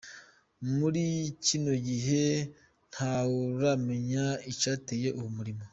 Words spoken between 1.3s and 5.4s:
kino gihe ntawuramenya icateye uwo